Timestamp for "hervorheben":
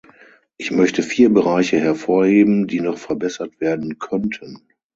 1.79-2.65